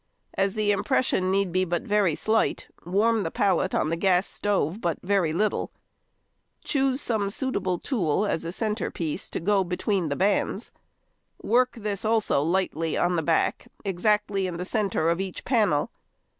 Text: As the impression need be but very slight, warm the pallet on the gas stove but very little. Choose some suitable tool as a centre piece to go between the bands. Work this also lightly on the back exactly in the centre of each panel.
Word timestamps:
As 0.33 0.55
the 0.55 0.71
impression 0.71 1.29
need 1.29 1.51
be 1.51 1.63
but 1.63 1.83
very 1.83 2.15
slight, 2.15 2.67
warm 2.87 3.21
the 3.21 3.29
pallet 3.29 3.75
on 3.75 3.89
the 3.89 3.95
gas 3.95 4.25
stove 4.25 4.81
but 4.81 4.97
very 5.03 5.31
little. 5.31 5.69
Choose 6.63 6.99
some 6.99 7.29
suitable 7.29 7.77
tool 7.77 8.25
as 8.25 8.43
a 8.43 8.51
centre 8.51 8.89
piece 8.89 9.29
to 9.29 9.39
go 9.39 9.63
between 9.63 10.09
the 10.09 10.15
bands. 10.15 10.71
Work 11.43 11.73
this 11.73 12.03
also 12.03 12.41
lightly 12.41 12.97
on 12.97 13.15
the 13.15 13.21
back 13.21 13.67
exactly 13.85 14.47
in 14.47 14.57
the 14.57 14.65
centre 14.65 15.07
of 15.09 15.21
each 15.21 15.45
panel. 15.45 15.91